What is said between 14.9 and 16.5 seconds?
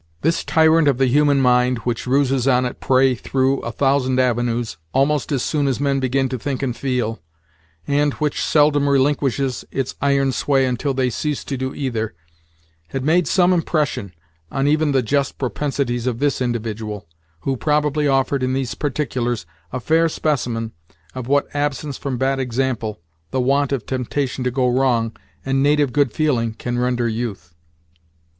the just propensities of this